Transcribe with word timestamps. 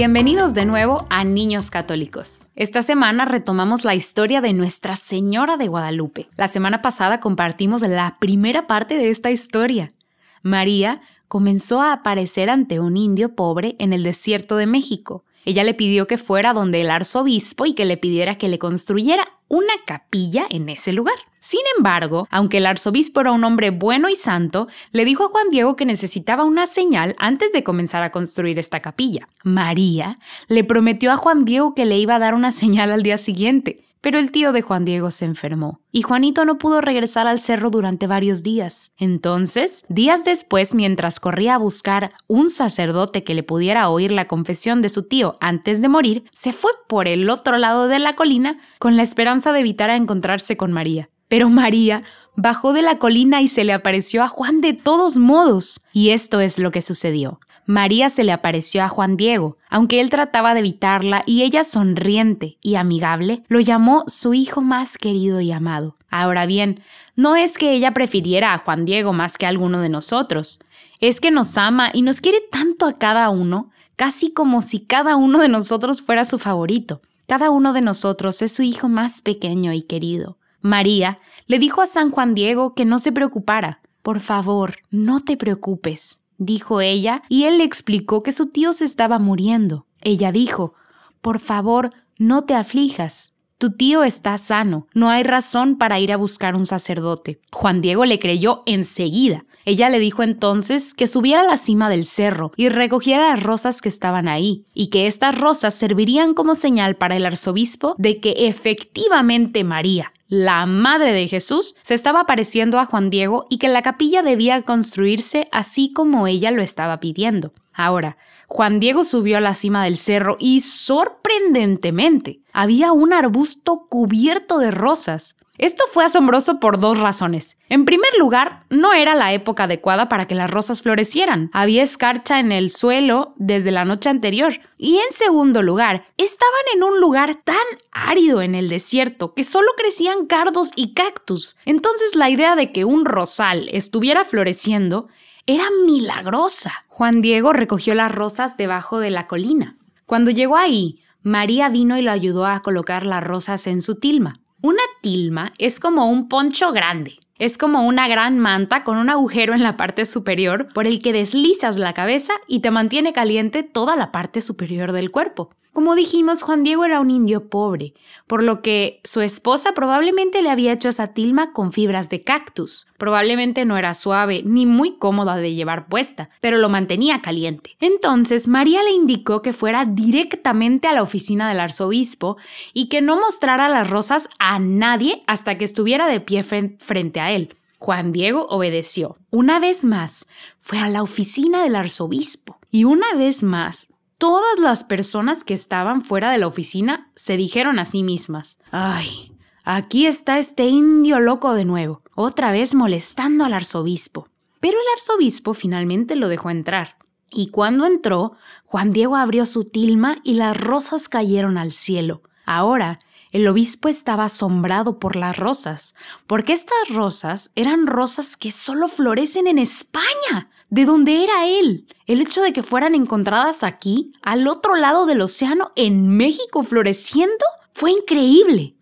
Bienvenidos 0.00 0.54
de 0.54 0.64
nuevo 0.64 1.06
a 1.10 1.24
Niños 1.24 1.70
Católicos. 1.70 2.44
Esta 2.56 2.80
semana 2.80 3.26
retomamos 3.26 3.84
la 3.84 3.94
historia 3.94 4.40
de 4.40 4.54
Nuestra 4.54 4.96
Señora 4.96 5.58
de 5.58 5.68
Guadalupe. 5.68 6.30
La 6.38 6.48
semana 6.48 6.80
pasada 6.80 7.20
compartimos 7.20 7.82
la 7.82 8.16
primera 8.18 8.66
parte 8.66 8.96
de 8.96 9.10
esta 9.10 9.30
historia. 9.30 9.92
María 10.40 11.02
comenzó 11.28 11.82
a 11.82 11.92
aparecer 11.92 12.48
ante 12.48 12.80
un 12.80 12.96
indio 12.96 13.34
pobre 13.34 13.76
en 13.78 13.92
el 13.92 14.02
desierto 14.02 14.56
de 14.56 14.64
México. 14.64 15.26
Ella 15.44 15.64
le 15.64 15.74
pidió 15.74 16.06
que 16.06 16.16
fuera 16.16 16.54
donde 16.54 16.80
el 16.80 16.90
arzobispo 16.90 17.66
y 17.66 17.74
que 17.74 17.84
le 17.84 17.98
pidiera 17.98 18.36
que 18.36 18.48
le 18.48 18.58
construyera 18.58 19.28
una 19.48 19.74
capilla 19.84 20.46
en 20.48 20.70
ese 20.70 20.94
lugar. 20.94 21.16
Sin 21.40 21.60
embargo, 21.76 22.28
aunque 22.30 22.58
el 22.58 22.66
arzobispo 22.66 23.22
era 23.22 23.32
un 23.32 23.44
hombre 23.44 23.70
bueno 23.70 24.08
y 24.08 24.14
santo, 24.14 24.68
le 24.92 25.06
dijo 25.06 25.24
a 25.24 25.28
Juan 25.28 25.48
Diego 25.50 25.74
que 25.74 25.86
necesitaba 25.86 26.44
una 26.44 26.66
señal 26.66 27.16
antes 27.18 27.50
de 27.52 27.64
comenzar 27.64 28.02
a 28.02 28.12
construir 28.12 28.58
esta 28.58 28.80
capilla. 28.80 29.26
María 29.42 30.18
le 30.48 30.64
prometió 30.64 31.10
a 31.10 31.16
Juan 31.16 31.44
Diego 31.46 31.74
que 31.74 31.86
le 31.86 31.98
iba 31.98 32.16
a 32.16 32.18
dar 32.18 32.34
una 32.34 32.52
señal 32.52 32.92
al 32.92 33.02
día 33.02 33.16
siguiente. 33.16 33.84
Pero 34.02 34.18
el 34.18 34.30
tío 34.30 34.52
de 34.52 34.62
Juan 34.62 34.86
Diego 34.86 35.10
se 35.10 35.26
enfermó 35.26 35.80
y 35.92 36.00
Juanito 36.02 36.46
no 36.46 36.56
pudo 36.56 36.80
regresar 36.80 37.26
al 37.26 37.38
cerro 37.38 37.68
durante 37.68 38.06
varios 38.06 38.42
días. 38.42 38.92
Entonces, 38.96 39.84
días 39.90 40.24
después, 40.24 40.74
mientras 40.74 41.20
corría 41.20 41.56
a 41.56 41.58
buscar 41.58 42.12
un 42.26 42.48
sacerdote 42.48 43.24
que 43.24 43.34
le 43.34 43.42
pudiera 43.42 43.90
oír 43.90 44.10
la 44.10 44.26
confesión 44.26 44.80
de 44.80 44.88
su 44.88 45.06
tío 45.06 45.36
antes 45.40 45.82
de 45.82 45.88
morir, 45.88 46.24
se 46.32 46.54
fue 46.54 46.70
por 46.88 47.08
el 47.08 47.28
otro 47.28 47.58
lado 47.58 47.88
de 47.88 47.98
la 47.98 48.16
colina 48.16 48.58
con 48.78 48.96
la 48.96 49.02
esperanza 49.02 49.52
de 49.52 49.60
evitar 49.60 49.90
a 49.90 49.96
encontrarse 49.96 50.56
con 50.56 50.72
María. 50.72 51.10
Pero 51.30 51.48
María 51.48 52.02
bajó 52.34 52.72
de 52.72 52.82
la 52.82 52.98
colina 52.98 53.40
y 53.40 53.46
se 53.46 53.62
le 53.62 53.72
apareció 53.72 54.24
a 54.24 54.28
Juan 54.28 54.60
de 54.60 54.74
todos 54.74 55.16
modos. 55.16 55.80
Y 55.92 56.10
esto 56.10 56.40
es 56.40 56.58
lo 56.58 56.72
que 56.72 56.82
sucedió. 56.82 57.38
María 57.66 58.08
se 58.08 58.24
le 58.24 58.32
apareció 58.32 58.82
a 58.82 58.88
Juan 58.88 59.16
Diego, 59.16 59.56
aunque 59.68 60.00
él 60.00 60.10
trataba 60.10 60.54
de 60.54 60.60
evitarla 60.60 61.22
y 61.26 61.42
ella 61.44 61.62
sonriente 61.62 62.58
y 62.60 62.74
amigable 62.74 63.44
lo 63.46 63.60
llamó 63.60 64.02
su 64.08 64.34
hijo 64.34 64.60
más 64.60 64.98
querido 64.98 65.40
y 65.40 65.52
amado. 65.52 65.96
Ahora 66.10 66.46
bien, 66.46 66.82
no 67.14 67.36
es 67.36 67.58
que 67.58 67.74
ella 67.74 67.94
prefiriera 67.94 68.54
a 68.54 68.58
Juan 68.58 68.84
Diego 68.84 69.12
más 69.12 69.38
que 69.38 69.46
a 69.46 69.50
alguno 69.50 69.80
de 69.80 69.88
nosotros, 69.88 70.58
es 70.98 71.20
que 71.20 71.30
nos 71.30 71.56
ama 71.56 71.90
y 71.92 72.02
nos 72.02 72.20
quiere 72.20 72.40
tanto 72.50 72.86
a 72.86 72.98
cada 72.98 73.30
uno, 73.30 73.70
casi 73.94 74.32
como 74.32 74.62
si 74.62 74.80
cada 74.80 75.14
uno 75.14 75.38
de 75.38 75.48
nosotros 75.48 76.02
fuera 76.02 76.24
su 76.24 76.38
favorito. 76.38 77.02
Cada 77.28 77.50
uno 77.50 77.72
de 77.72 77.82
nosotros 77.82 78.42
es 78.42 78.50
su 78.50 78.64
hijo 78.64 78.88
más 78.88 79.20
pequeño 79.20 79.72
y 79.72 79.82
querido. 79.82 80.39
María 80.60 81.18
le 81.46 81.58
dijo 81.58 81.82
a 81.82 81.86
San 81.86 82.10
Juan 82.10 82.34
Diego 82.34 82.74
que 82.74 82.84
no 82.84 82.98
se 82.98 83.12
preocupara. 83.12 83.80
Por 84.02 84.20
favor, 84.20 84.76
no 84.90 85.20
te 85.20 85.36
preocupes 85.36 86.20
dijo 86.40 86.80
ella, 86.80 87.22
y 87.28 87.44
él 87.44 87.58
le 87.58 87.64
explicó 87.64 88.24
que 88.24 88.32
su 88.32 88.46
tío 88.46 88.72
se 88.72 88.84
estaba 88.84 89.20
muriendo. 89.20 89.86
Ella 90.00 90.32
dijo, 90.32 90.74
Por 91.20 91.38
favor, 91.38 91.90
no 92.18 92.42
te 92.42 92.54
aflijas. 92.54 93.34
Tu 93.58 93.70
tío 93.72 94.02
está 94.02 94.36
sano, 94.38 94.86
no 94.94 95.10
hay 95.10 95.22
razón 95.22 95.76
para 95.76 96.00
ir 96.00 96.12
a 96.12 96.16
buscar 96.16 96.56
un 96.56 96.64
sacerdote. 96.64 97.40
Juan 97.52 97.82
Diego 97.82 98.06
le 98.06 98.18
creyó 98.18 98.62
enseguida. 98.64 99.44
Ella 99.66 99.90
le 99.90 99.98
dijo 99.98 100.22
entonces 100.22 100.94
que 100.94 101.06
subiera 101.06 101.42
a 101.42 101.44
la 101.44 101.58
cima 101.58 101.90
del 101.90 102.06
cerro 102.06 102.52
y 102.56 102.70
recogiera 102.70 103.28
las 103.28 103.42
rosas 103.42 103.82
que 103.82 103.90
estaban 103.90 104.26
ahí, 104.26 104.64
y 104.72 104.86
que 104.86 105.06
estas 105.06 105.38
rosas 105.38 105.74
servirían 105.74 106.32
como 106.32 106.54
señal 106.54 106.96
para 106.96 107.16
el 107.16 107.26
arzobispo 107.26 107.94
de 107.98 108.18
que 108.18 108.46
efectivamente 108.48 109.62
María, 109.62 110.10
la 110.30 110.64
madre 110.64 111.12
de 111.12 111.26
Jesús, 111.26 111.74
se 111.82 111.92
estaba 111.92 112.20
apareciendo 112.20 112.78
a 112.78 112.86
Juan 112.86 113.10
Diego 113.10 113.46
y 113.50 113.58
que 113.58 113.68
la 113.68 113.82
capilla 113.82 114.22
debía 114.22 114.62
construirse 114.62 115.48
así 115.50 115.92
como 115.92 116.28
ella 116.28 116.52
lo 116.52 116.62
estaba 116.62 117.00
pidiendo. 117.00 117.52
Ahora, 117.74 118.16
Juan 118.46 118.78
Diego 118.78 119.02
subió 119.02 119.38
a 119.38 119.40
la 119.40 119.54
cima 119.54 119.84
del 119.84 119.96
cerro 119.96 120.36
y 120.38 120.60
sorprendentemente 120.60 122.40
había 122.52 122.92
un 122.92 123.12
arbusto 123.12 123.86
cubierto 123.88 124.58
de 124.58 124.70
rosas. 124.70 125.36
Esto 125.60 125.84
fue 125.92 126.06
asombroso 126.06 126.58
por 126.58 126.80
dos 126.80 127.00
razones. 127.00 127.58
En 127.68 127.84
primer 127.84 128.08
lugar, 128.18 128.64
no 128.70 128.94
era 128.94 129.14
la 129.14 129.34
época 129.34 129.64
adecuada 129.64 130.08
para 130.08 130.26
que 130.26 130.34
las 130.34 130.50
rosas 130.50 130.80
florecieran. 130.80 131.50
Había 131.52 131.82
escarcha 131.82 132.40
en 132.40 132.50
el 132.50 132.70
suelo 132.70 133.34
desde 133.36 133.70
la 133.70 133.84
noche 133.84 134.08
anterior. 134.08 134.54
Y 134.78 134.96
en 134.96 135.12
segundo 135.12 135.62
lugar, 135.62 136.06
estaban 136.16 136.62
en 136.74 136.82
un 136.82 136.98
lugar 136.98 137.34
tan 137.44 137.56
árido 137.92 138.40
en 138.40 138.54
el 138.54 138.70
desierto 138.70 139.34
que 139.34 139.44
solo 139.44 139.68
crecían 139.76 140.24
cardos 140.24 140.70
y 140.76 140.94
cactus. 140.94 141.58
Entonces 141.66 142.14
la 142.14 142.30
idea 142.30 142.56
de 142.56 142.72
que 142.72 142.86
un 142.86 143.04
rosal 143.04 143.68
estuviera 143.70 144.24
floreciendo 144.24 145.08
era 145.44 145.64
milagrosa. 145.84 146.86
Juan 146.88 147.20
Diego 147.20 147.52
recogió 147.52 147.94
las 147.94 148.10
rosas 148.10 148.56
debajo 148.56 148.98
de 148.98 149.10
la 149.10 149.26
colina. 149.26 149.76
Cuando 150.06 150.30
llegó 150.30 150.56
ahí, 150.56 151.02
María 151.22 151.68
vino 151.68 151.98
y 151.98 152.02
lo 152.02 152.12
ayudó 152.12 152.46
a 152.46 152.62
colocar 152.62 153.04
las 153.04 153.22
rosas 153.22 153.66
en 153.66 153.82
su 153.82 154.00
tilma. 154.00 154.39
Una 154.62 154.82
tilma 155.00 155.52
es 155.56 155.80
como 155.80 156.10
un 156.10 156.28
poncho 156.28 156.70
grande. 156.70 157.18
Es 157.38 157.56
como 157.56 157.86
una 157.86 158.08
gran 158.08 158.38
manta 158.38 158.84
con 158.84 158.98
un 158.98 159.08
agujero 159.08 159.54
en 159.54 159.62
la 159.62 159.78
parte 159.78 160.04
superior 160.04 160.68
por 160.74 160.86
el 160.86 161.00
que 161.00 161.14
deslizas 161.14 161.78
la 161.78 161.94
cabeza 161.94 162.34
y 162.46 162.60
te 162.60 162.70
mantiene 162.70 163.14
caliente 163.14 163.62
toda 163.62 163.96
la 163.96 164.12
parte 164.12 164.42
superior 164.42 164.92
del 164.92 165.10
cuerpo. 165.10 165.48
Como 165.72 165.94
dijimos, 165.94 166.42
Juan 166.42 166.64
Diego 166.64 166.84
era 166.84 167.00
un 167.00 167.10
indio 167.10 167.48
pobre, 167.48 167.94
por 168.26 168.42
lo 168.42 168.60
que 168.60 169.00
su 169.04 169.20
esposa 169.20 169.72
probablemente 169.72 170.42
le 170.42 170.50
había 170.50 170.72
hecho 170.72 170.88
esa 170.88 171.08
tilma 171.08 171.52
con 171.52 171.72
fibras 171.72 172.10
de 172.10 172.24
cactus. 172.24 172.88
Probablemente 172.98 173.64
no 173.64 173.76
era 173.76 173.94
suave 173.94 174.42
ni 174.44 174.66
muy 174.66 174.96
cómoda 174.96 175.36
de 175.36 175.54
llevar 175.54 175.86
puesta, 175.86 176.28
pero 176.40 176.58
lo 176.58 176.68
mantenía 176.68 177.22
caliente. 177.22 177.76
Entonces 177.80 178.48
María 178.48 178.82
le 178.82 178.90
indicó 178.90 179.42
que 179.42 179.52
fuera 179.52 179.84
directamente 179.84 180.88
a 180.88 180.92
la 180.92 181.02
oficina 181.02 181.48
del 181.48 181.60
arzobispo 181.60 182.36
y 182.74 182.88
que 182.88 183.00
no 183.00 183.20
mostrara 183.20 183.68
las 183.68 183.90
rosas 183.90 184.28
a 184.38 184.58
nadie 184.58 185.22
hasta 185.26 185.56
que 185.56 185.64
estuviera 185.64 186.08
de 186.08 186.20
pie 186.20 186.42
frente 186.42 187.20
a 187.20 187.30
él. 187.30 187.56
Juan 187.78 188.12
Diego 188.12 188.46
obedeció. 188.50 189.16
Una 189.30 189.58
vez 189.58 189.84
más, 189.84 190.26
fue 190.58 190.78
a 190.78 190.90
la 190.90 191.02
oficina 191.02 191.62
del 191.62 191.76
arzobispo. 191.76 192.58
Y 192.70 192.84
una 192.84 193.14
vez 193.14 193.42
más, 193.42 193.88
todas 194.20 194.60
las 194.60 194.84
personas 194.84 195.44
que 195.44 195.54
estaban 195.54 196.02
fuera 196.02 196.30
de 196.30 196.36
la 196.36 196.46
oficina 196.46 197.10
se 197.16 197.38
dijeron 197.38 197.78
a 197.78 197.86
sí 197.86 198.02
mismas, 198.02 198.58
ay, 198.70 199.32
aquí 199.64 200.04
está 200.04 200.38
este 200.38 200.66
indio 200.66 201.20
loco 201.20 201.54
de 201.54 201.64
nuevo, 201.64 202.02
otra 202.14 202.52
vez 202.52 202.74
molestando 202.74 203.46
al 203.46 203.54
arzobispo. 203.54 204.28
Pero 204.60 204.76
el 204.78 204.86
arzobispo 204.94 205.54
finalmente 205.54 206.16
lo 206.16 206.28
dejó 206.28 206.50
entrar. 206.50 206.98
Y 207.30 207.48
cuando 207.48 207.86
entró, 207.86 208.34
Juan 208.66 208.90
Diego 208.90 209.16
abrió 209.16 209.46
su 209.46 209.64
tilma 209.64 210.18
y 210.22 210.34
las 210.34 210.54
rosas 210.54 211.08
cayeron 211.08 211.56
al 211.56 211.72
cielo. 211.72 212.20
Ahora, 212.44 212.98
el 213.32 213.46
obispo 213.46 213.88
estaba 213.88 214.24
asombrado 214.24 214.98
por 214.98 215.16
las 215.16 215.36
rosas, 215.36 215.94
porque 216.26 216.52
estas 216.52 216.88
rosas 216.90 217.52
eran 217.54 217.86
rosas 217.86 218.36
que 218.36 218.50
solo 218.50 218.88
florecen 218.88 219.46
en 219.46 219.58
España 219.58 220.50
de 220.68 220.84
dónde 220.84 221.22
era 221.22 221.46
él. 221.46 221.86
El 222.06 222.20
hecho 222.20 222.42
de 222.42 222.52
que 222.52 222.62
fueran 222.62 222.94
encontradas 222.94 223.62
aquí, 223.62 224.12
al 224.22 224.48
otro 224.48 224.74
lado 224.74 225.06
del 225.06 225.20
océano, 225.20 225.72
en 225.76 226.08
México, 226.08 226.62
floreciendo, 226.62 227.44
fue 227.72 227.92
increíble. 227.92 228.74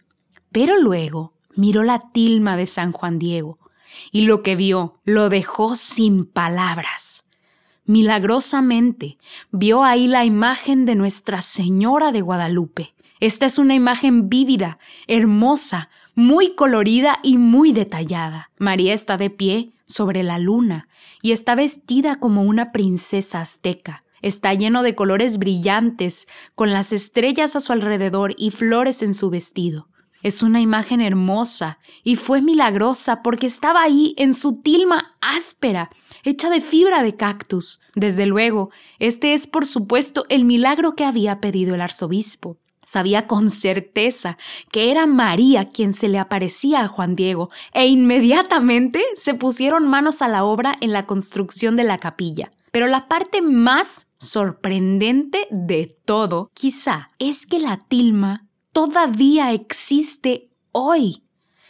Pero 0.50 0.78
luego 0.80 1.34
miró 1.54 1.82
la 1.82 1.98
tilma 2.12 2.56
de 2.56 2.66
San 2.66 2.92
Juan 2.92 3.18
Diego 3.18 3.58
y 4.12 4.22
lo 4.22 4.42
que 4.42 4.56
vio 4.56 4.98
lo 5.04 5.28
dejó 5.28 5.76
sin 5.76 6.24
palabras. 6.24 7.24
Milagrosamente 7.84 9.18
vio 9.50 9.82
ahí 9.82 10.06
la 10.06 10.24
imagen 10.24 10.84
de 10.84 10.94
Nuestra 10.94 11.42
Señora 11.42 12.12
de 12.12 12.20
Guadalupe. 12.20 12.94
Esta 13.20 13.46
es 13.46 13.58
una 13.58 13.74
imagen 13.74 14.28
vívida, 14.28 14.78
hermosa, 15.06 15.90
muy 16.14 16.54
colorida 16.54 17.18
y 17.22 17.38
muy 17.38 17.72
detallada. 17.72 18.50
María 18.58 18.94
está 18.94 19.16
de 19.16 19.30
pie 19.30 19.72
sobre 19.84 20.22
la 20.22 20.38
luna 20.38 20.88
y 21.22 21.32
está 21.32 21.54
vestida 21.54 22.16
como 22.16 22.42
una 22.42 22.70
princesa 22.70 23.40
azteca. 23.40 24.04
Está 24.22 24.54
lleno 24.54 24.82
de 24.82 24.94
colores 24.94 25.38
brillantes, 25.38 26.26
con 26.54 26.72
las 26.72 26.92
estrellas 26.92 27.56
a 27.56 27.60
su 27.60 27.72
alrededor 27.72 28.34
y 28.36 28.50
flores 28.50 29.02
en 29.02 29.14
su 29.14 29.30
vestido. 29.30 29.88
Es 30.22 30.42
una 30.42 30.60
imagen 30.60 31.00
hermosa 31.00 31.78
y 32.02 32.16
fue 32.16 32.42
milagrosa 32.42 33.22
porque 33.22 33.46
estaba 33.46 33.82
ahí 33.82 34.14
en 34.16 34.34
su 34.34 34.60
tilma 34.60 35.16
áspera, 35.20 35.90
hecha 36.24 36.50
de 36.50 36.60
fibra 36.60 37.04
de 37.04 37.14
cactus. 37.14 37.80
Desde 37.94 38.26
luego, 38.26 38.70
este 38.98 39.34
es 39.34 39.46
por 39.46 39.66
supuesto 39.66 40.26
el 40.28 40.44
milagro 40.44 40.96
que 40.96 41.04
había 41.04 41.40
pedido 41.40 41.76
el 41.76 41.80
arzobispo. 41.80 42.58
Sabía 42.88 43.26
con 43.26 43.50
certeza 43.50 44.38
que 44.72 44.90
era 44.90 45.06
María 45.06 45.68
quien 45.68 45.92
se 45.92 46.08
le 46.08 46.18
aparecía 46.18 46.80
a 46.80 46.88
Juan 46.88 47.16
Diego 47.16 47.50
e 47.74 47.86
inmediatamente 47.86 49.04
se 49.14 49.34
pusieron 49.34 49.86
manos 49.86 50.22
a 50.22 50.28
la 50.28 50.44
obra 50.44 50.74
en 50.80 50.92
la 50.92 51.04
construcción 51.04 51.76
de 51.76 51.84
la 51.84 51.98
capilla. 51.98 52.50
Pero 52.72 52.86
la 52.86 53.06
parte 53.06 53.42
más 53.42 54.06
sorprendente 54.18 55.46
de 55.50 55.94
todo, 56.06 56.50
quizá, 56.54 57.10
es 57.18 57.44
que 57.44 57.58
la 57.58 57.76
tilma 57.76 58.46
todavía 58.72 59.52
existe 59.52 60.48
hoy. 60.72 61.24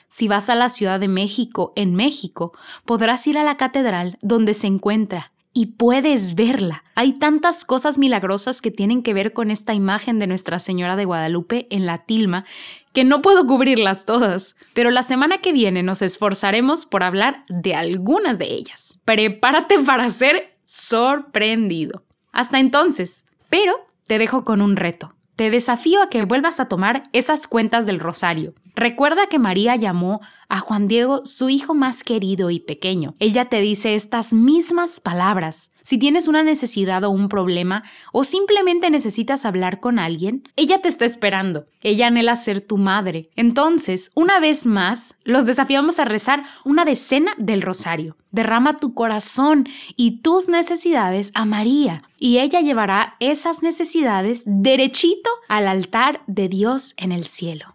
Si 0.09 0.29
vas 0.29 0.49
a 0.49 0.55
la 0.55 0.69
Ciudad 0.69 1.01
de 1.01 1.09
México, 1.09 1.73
en 1.75 1.95
México, 1.95 2.53
podrás 2.85 3.27
ir 3.27 3.39
a 3.39 3.45
la 3.45 3.57
catedral 3.57 4.19
donde 4.23 4.55
se 4.55 4.69
encuentra 4.69 5.33
y 5.53 5.67
puedes 5.67 6.35
verla. 6.35 6.85
Hay 6.95 7.15
tantas 7.15 7.65
cosas 7.65 7.99
milagrosas 7.99 8.61
que 8.61 8.71
tienen 8.71 9.03
que 9.03 9.15
ver 9.15 9.33
con 9.33 9.51
esta 9.51 9.75
imagen 9.75 10.19
de 10.19 10.27
Nuestra 10.27 10.59
Señora 10.59 10.97
de 10.97 11.05
Guadalupe 11.05 11.67
en 11.71 11.87
la 11.87 11.99
tilma 11.99 12.45
que 12.93 13.05
no 13.05 13.23
puedo 13.23 13.47
cubrirlas 13.47 14.07
todas, 14.07 14.57
pero 14.75 14.91
la 14.91 15.03
semana 15.03 15.39
que 15.39 15.53
viene 15.53 15.83
nos 15.83 16.03
esforzaremos 16.03 16.87
por 16.87 17.05
hablar 17.05 17.45
de 17.49 17.75
algunas 17.75 18.39
de 18.39 18.47
ellas. 18.47 19.01
Prepárate 19.05 19.79
para 19.81 20.09
ser 20.09 20.55
sorprendido. 20.65 22.03
Hasta 22.33 22.59
entonces, 22.59 23.25
pero 23.49 23.75
te 24.07 24.19
dejo 24.19 24.45
con 24.45 24.61
un 24.61 24.77
reto. 24.77 25.15
Te 25.37 25.51
desafío 25.51 26.03
a 26.03 26.09
que 26.09 26.25
vuelvas 26.25 26.59
a 26.59 26.67
tomar 26.67 27.05
esas 27.13 27.47
cuentas 27.47 27.87
del 27.87 28.01
rosario. 28.01 28.55
Recuerda 28.79 29.27
que 29.27 29.41
María 29.41 29.75
llamó 29.75 30.21
a 30.49 30.61
Juan 30.61 30.87
Diego 30.87 31.23
su 31.25 31.49
hijo 31.49 31.75
más 31.75 32.05
querido 32.05 32.49
y 32.49 32.61
pequeño. 32.61 33.17
Ella 33.19 33.47
te 33.47 33.61
dice 33.61 33.97
estas 33.97 34.33
mismas 34.33 35.01
palabras. 35.01 35.73
Si 35.83 35.99
tienes 35.99 36.29
una 36.29 36.45
necesidad 36.45 37.03
o 37.03 37.11
un 37.11 37.29
problema 37.29 37.83
o 38.13 38.23
simplemente 38.23 38.89
necesitas 38.89 39.45
hablar 39.45 39.81
con 39.81 39.99
alguien, 39.99 40.45
ella 40.55 40.81
te 40.81 40.89
está 40.89 41.07
esperando. 41.07 41.67
Ella 41.81 42.07
anhela 42.07 42.37
ser 42.37 42.61
tu 42.61 42.77
madre. 42.77 43.31
Entonces, 43.35 44.13
una 44.15 44.39
vez 44.39 44.65
más, 44.65 45.17
los 45.25 45.45
desafiamos 45.45 45.99
a 45.99 46.05
rezar 46.05 46.45
una 46.65 46.85
decena 46.85 47.35
del 47.37 47.63
rosario. 47.63 48.17
Derrama 48.31 48.77
tu 48.77 48.95
corazón 48.95 49.67
y 49.97 50.21
tus 50.21 50.49
necesidades 50.49 51.33
a 51.35 51.47
María 51.47 52.05
y 52.17 52.39
ella 52.39 52.61
llevará 52.61 53.17
esas 53.19 53.61
necesidades 53.61 54.45
derechito 54.47 55.31
al 55.49 55.67
altar 55.67 56.23
de 56.29 56.49
Dios 56.49 56.95
en 56.97 57.11
el 57.11 57.25
cielo. 57.25 57.75